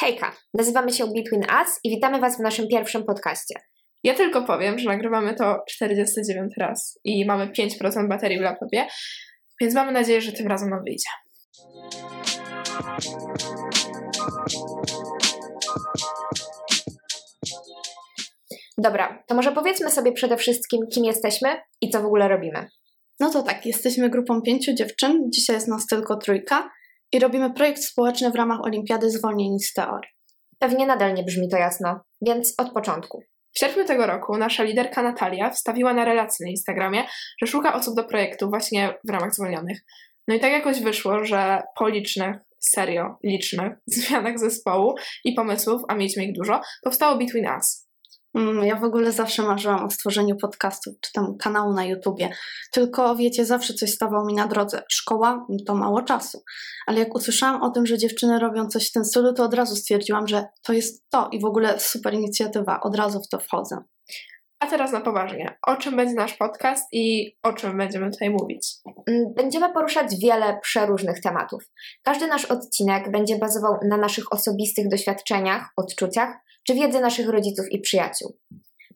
Hejka, 0.00 0.36
nazywamy 0.54 0.92
się 0.92 1.04
Between 1.06 1.42
Us 1.60 1.80
i 1.84 1.90
witamy 1.90 2.20
Was 2.20 2.36
w 2.36 2.40
naszym 2.40 2.68
pierwszym 2.68 3.04
podcaście. 3.04 3.54
Ja 4.04 4.14
tylko 4.14 4.42
powiem, 4.42 4.78
że 4.78 4.88
nagrywamy 4.88 5.34
to 5.34 5.56
49 5.68 6.52
raz 6.58 6.98
i 7.04 7.26
mamy 7.26 7.52
5% 7.52 8.08
baterii 8.08 8.38
w 8.38 8.42
laptopie, 8.42 8.86
więc 9.60 9.74
mamy 9.74 9.92
nadzieję, 9.92 10.20
że 10.20 10.32
tym 10.32 10.46
razem 10.46 10.70
nam 10.70 10.80
wyjdzie. 10.84 11.08
Dobra, 18.78 19.22
to 19.26 19.34
może 19.34 19.52
powiedzmy 19.52 19.90
sobie 19.90 20.12
przede 20.12 20.36
wszystkim, 20.36 20.80
kim 20.92 21.04
jesteśmy 21.04 21.48
i 21.80 21.90
co 21.90 22.02
w 22.02 22.06
ogóle 22.06 22.28
robimy. 22.28 22.68
No 23.20 23.30
to 23.30 23.42
tak, 23.42 23.66
jesteśmy 23.66 24.10
grupą 24.10 24.42
pięciu 24.42 24.74
dziewczyn, 24.74 25.30
dzisiaj 25.30 25.56
jest 25.56 25.68
nas 25.68 25.86
tylko 25.86 26.16
trójka 26.16 26.70
i 27.12 27.18
robimy 27.18 27.52
projekt 27.52 27.82
społeczny 27.82 28.30
w 28.30 28.34
ramach 28.34 28.60
Olimpiady 28.60 29.10
Zwolnień 29.10 29.58
z 29.58 29.72
Teorii. 29.72 30.10
Pewnie 30.58 30.86
nadal 30.86 31.14
nie 31.14 31.22
brzmi 31.22 31.48
to 31.48 31.56
jasno, 31.56 32.00
więc 32.26 32.54
od 32.58 32.72
początku. 32.72 33.22
W 33.54 33.58
sierpniu 33.58 33.84
tego 33.84 34.06
roku 34.06 34.36
nasza 34.36 34.62
liderka 34.62 35.02
Natalia 35.02 35.50
wstawiła 35.50 35.94
na 35.94 36.04
relacji 36.04 36.44
na 36.44 36.50
Instagramie, 36.50 37.04
że 37.40 37.46
szuka 37.46 37.74
osób 37.74 37.96
do 37.96 38.04
projektu 38.04 38.50
właśnie 38.50 38.94
w 39.04 39.10
ramach 39.10 39.34
zwolnionych. 39.34 39.80
No 40.28 40.34
i 40.34 40.40
tak 40.40 40.52
jakoś 40.52 40.80
wyszło, 40.80 41.24
że 41.24 41.62
po 41.78 41.88
licznych, 41.88 42.36
serio 42.60 43.18
licznych 43.24 43.72
zmianach 43.86 44.38
zespołu 44.38 44.94
i 45.24 45.32
pomysłów, 45.32 45.82
a 45.88 45.94
mieliśmy 45.94 46.24
ich 46.24 46.32
dużo, 46.32 46.60
powstało 46.82 47.18
Between 47.18 47.46
Us. 47.46 47.85
Mm, 48.34 48.64
Ja 48.64 48.76
w 48.76 48.84
ogóle 48.84 49.12
zawsze 49.12 49.42
marzyłam 49.42 49.84
o 49.84 49.90
stworzeniu 49.90 50.36
podcastu 50.36 50.90
czy 51.00 51.12
tam 51.12 51.36
kanału 51.38 51.72
na 51.72 51.84
YouTubie. 51.84 52.30
Tylko 52.72 53.16
wiecie, 53.16 53.44
zawsze 53.44 53.74
coś 53.74 53.90
stawało 53.90 54.24
mi 54.26 54.34
na 54.34 54.46
drodze. 54.46 54.82
Szkoła 54.88 55.46
to 55.66 55.74
mało 55.74 56.02
czasu. 56.02 56.42
Ale 56.86 56.98
jak 56.98 57.14
usłyszałam 57.14 57.62
o 57.62 57.70
tym, 57.70 57.86
że 57.86 57.98
dziewczyny 57.98 58.38
robią 58.38 58.68
coś 58.68 58.88
w 58.88 58.92
tym 58.92 59.04
stylu, 59.04 59.32
to 59.32 59.44
od 59.44 59.54
razu 59.54 59.76
stwierdziłam, 59.76 60.28
że 60.28 60.44
to 60.62 60.72
jest 60.72 61.10
to 61.10 61.28
i 61.32 61.40
w 61.40 61.44
ogóle 61.44 61.80
super 61.80 62.14
inicjatywa. 62.14 62.80
Od 62.80 62.96
razu 62.96 63.20
w 63.22 63.28
to 63.28 63.38
wchodzę. 63.38 63.78
A 64.60 64.66
teraz 64.66 64.92
na 64.92 65.00
poważnie. 65.00 65.58
O 65.66 65.76
czym 65.76 65.96
będzie 65.96 66.14
nasz 66.14 66.34
podcast 66.34 66.84
i 66.92 67.36
o 67.42 67.52
czym 67.52 67.78
będziemy 67.78 68.10
tutaj 68.10 68.30
mówić? 68.30 68.68
Mm, 69.08 69.34
Będziemy 69.34 69.72
poruszać 69.72 70.06
wiele 70.22 70.58
przeróżnych 70.62 71.20
tematów. 71.20 71.62
Każdy 72.02 72.26
nasz 72.26 72.44
odcinek 72.44 73.10
będzie 73.10 73.38
bazował 73.38 73.78
na 73.88 73.96
naszych 73.96 74.32
osobistych 74.32 74.88
doświadczeniach, 74.88 75.68
odczuciach 75.76 76.36
czy 76.66 76.74
wiedzy 76.74 77.00
naszych 77.00 77.28
rodziców 77.28 77.66
i 77.70 77.80
przyjaciół. 77.80 78.38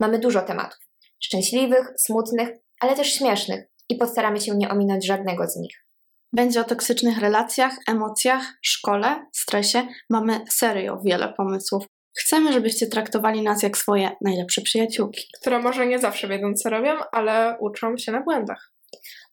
Mamy 0.00 0.18
dużo 0.18 0.42
tematów. 0.42 0.78
Szczęśliwych, 1.22 1.92
smutnych, 1.98 2.48
ale 2.80 2.96
też 2.96 3.14
śmiesznych 3.14 3.64
i 3.88 3.96
postaramy 3.96 4.40
się 4.40 4.56
nie 4.56 4.70
ominąć 4.70 5.06
żadnego 5.06 5.46
z 5.46 5.56
nich. 5.56 5.86
Będzie 6.32 6.60
o 6.60 6.64
toksycznych 6.64 7.18
relacjach, 7.18 7.76
emocjach, 7.88 8.42
szkole, 8.62 9.26
stresie. 9.34 9.86
Mamy 10.10 10.44
serio 10.50 11.00
wiele 11.04 11.32
pomysłów. 11.36 11.84
Chcemy, 12.18 12.52
żebyście 12.52 12.86
traktowali 12.86 13.42
nas 13.42 13.62
jak 13.62 13.76
swoje 13.76 14.10
najlepsze 14.20 14.62
przyjaciółki. 14.62 15.22
Które 15.40 15.58
może 15.58 15.86
nie 15.86 15.98
zawsze 15.98 16.28
wiedzą, 16.28 16.54
co 16.54 16.70
robią, 16.70 16.92
ale 17.12 17.56
uczą 17.60 17.96
się 17.96 18.12
na 18.12 18.22
błędach. 18.22 18.72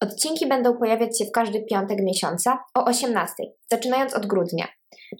Odcinki 0.00 0.46
będą 0.48 0.76
pojawiać 0.76 1.18
się 1.18 1.24
w 1.24 1.32
każdy 1.32 1.64
piątek 1.70 1.98
miesiąca 2.02 2.58
o 2.74 2.84
18, 2.84 3.34
zaczynając 3.70 4.14
od 4.14 4.26
grudnia. 4.26 4.68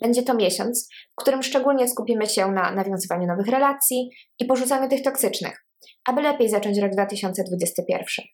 Będzie 0.01 0.23
to 0.23 0.33
miesiąc, 0.33 0.89
w 1.11 1.21
którym 1.21 1.43
szczególnie 1.43 1.87
skupimy 1.87 2.27
się 2.27 2.51
na 2.51 2.71
nawiązywaniu 2.71 3.27
nowych 3.27 3.47
relacji 3.47 4.09
i 4.39 4.45
porzucaniu 4.45 4.89
tych 4.89 5.01
toksycznych, 5.01 5.65
aby 6.05 6.21
lepiej 6.21 6.49
zacząć 6.49 6.77
rok 6.77 6.91
2021. 6.91 8.25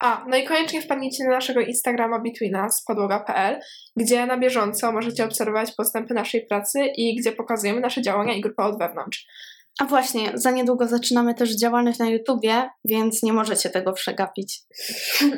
A, 0.00 0.24
no 0.28 0.36
i 0.36 0.44
koniecznie 0.44 0.82
wpadnijcie 0.82 1.24
na 1.24 1.30
naszego 1.30 1.60
Instagrama 1.60 2.18
Betweenus, 2.18 2.82
podłoga.pl, 2.86 3.60
gdzie 3.96 4.26
na 4.26 4.38
bieżąco 4.38 4.92
możecie 4.92 5.24
obserwować 5.24 5.72
postępy 5.72 6.14
naszej 6.14 6.46
pracy 6.46 6.86
i 6.96 7.16
gdzie 7.16 7.32
pokazujemy 7.32 7.80
nasze 7.80 8.02
działania 8.02 8.34
i 8.34 8.40
grupę 8.40 8.62
od 8.64 8.78
wewnątrz. 8.78 9.26
A 9.80 9.84
właśnie, 9.84 10.32
za 10.34 10.50
niedługo 10.50 10.88
zaczynamy 10.88 11.34
też 11.34 11.56
działalność 11.56 11.98
na 11.98 12.10
YouTubie, 12.10 12.70
więc 12.84 13.22
nie 13.22 13.32
możecie 13.32 13.70
tego 13.70 13.92
przegapić. 13.92 14.62